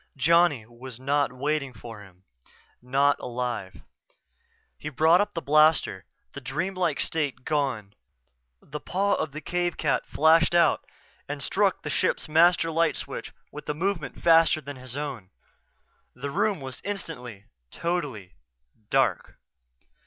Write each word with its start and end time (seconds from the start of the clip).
Johnny 0.17 0.65
was 0.65 0.99
not 0.99 1.31
waiting 1.31 1.73
for 1.73 2.01
him 2.01 2.23
not 2.81 3.19
alive 3.19 3.83
He 4.75 4.89
brought 4.89 5.21
up 5.21 5.35
the 5.35 5.43
blaster, 5.43 6.05
the 6.31 6.41
dream 6.41 6.73
like 6.73 6.99
state 6.99 7.45
gone. 7.45 7.93
The 8.63 8.79
paw 8.79 9.13
of 9.13 9.31
the 9.31 9.41
cave 9.41 9.77
cat 9.77 10.07
flashed 10.07 10.55
out 10.55 10.83
and 11.29 11.39
struck 11.43 11.83
the 11.83 11.91
ship's 11.91 12.27
master 12.27 12.71
light 12.71 12.95
switch 12.95 13.31
with 13.51 13.69
a 13.69 13.75
movement 13.75 14.19
faster 14.19 14.59
than 14.59 14.77
his 14.77 14.97
own. 14.97 15.29
The 16.15 16.31
room 16.31 16.61
was 16.61 16.81
instantly, 16.83 17.45
totally, 17.69 18.33
dark. 18.89 19.35